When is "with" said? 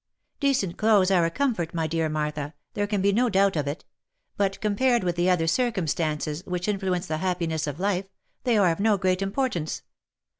5.03-5.15